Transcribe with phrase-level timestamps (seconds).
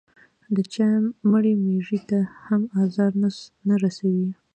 [0.55, 0.87] د چا
[1.31, 3.11] مړې مېږې ته هم ازار
[3.67, 4.27] نه رسوي.